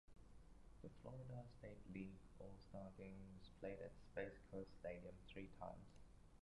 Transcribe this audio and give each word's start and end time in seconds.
The 0.81 0.89
Florida 1.03 1.43
State 1.59 1.83
League 1.93 2.17
All-Star 2.39 2.89
Game 2.97 3.19
was 3.37 3.51
played 3.61 3.77
at 3.85 3.93
Space 3.99 4.39
Coast 4.51 4.71
Stadium 4.79 5.13
three 5.31 5.51
times. 5.59 5.93